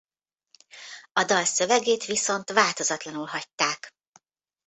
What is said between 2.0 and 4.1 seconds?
viszont változatlanul hagyták.